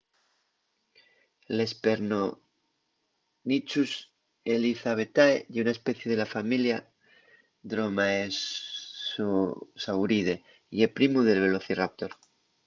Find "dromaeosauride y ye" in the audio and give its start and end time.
7.69-10.87